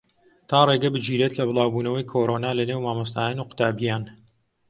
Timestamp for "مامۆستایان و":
2.85-3.47